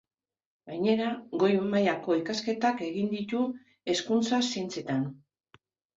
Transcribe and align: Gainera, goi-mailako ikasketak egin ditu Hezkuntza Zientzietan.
Gainera, 0.69 1.09
goi-mailako 1.43 2.17
ikasketak 2.21 2.81
egin 2.89 3.11
ditu 3.13 3.43
Hezkuntza 3.95 4.41
Zientzietan. 4.55 5.05